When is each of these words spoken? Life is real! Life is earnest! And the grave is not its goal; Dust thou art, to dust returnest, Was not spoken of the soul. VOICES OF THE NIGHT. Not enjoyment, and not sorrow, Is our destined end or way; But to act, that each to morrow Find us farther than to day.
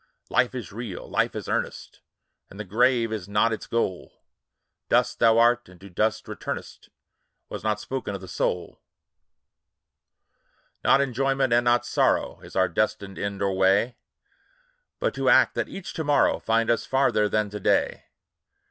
Life 0.31 0.55
is 0.55 0.71
real! 0.71 1.07
Life 1.07 1.35
is 1.35 1.47
earnest! 1.47 2.01
And 2.49 2.59
the 2.59 2.63
grave 2.63 3.13
is 3.13 3.29
not 3.29 3.53
its 3.53 3.67
goal; 3.67 4.19
Dust 4.89 5.19
thou 5.19 5.37
art, 5.37 5.63
to 5.65 5.75
dust 5.75 6.27
returnest, 6.27 6.89
Was 7.49 7.63
not 7.63 7.79
spoken 7.79 8.15
of 8.15 8.21
the 8.21 8.27
soul. 8.27 8.79
VOICES 8.79 8.79
OF 8.79 10.17
THE 10.81 10.87
NIGHT. 10.87 10.93
Not 10.95 11.01
enjoyment, 11.01 11.53
and 11.53 11.65
not 11.65 11.85
sorrow, 11.85 12.39
Is 12.41 12.55
our 12.55 12.67
destined 12.67 13.19
end 13.19 13.43
or 13.43 13.53
way; 13.55 13.97
But 14.99 15.13
to 15.13 15.29
act, 15.29 15.53
that 15.53 15.69
each 15.69 15.93
to 15.93 16.03
morrow 16.03 16.39
Find 16.39 16.71
us 16.71 16.83
farther 16.87 17.29
than 17.29 17.51
to 17.51 17.59
day. 17.59 18.05